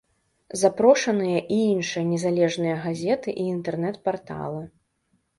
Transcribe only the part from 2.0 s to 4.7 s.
незалежныя газеты, і інтэрнэт-парталы.